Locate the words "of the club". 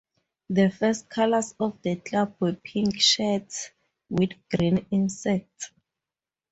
1.59-2.35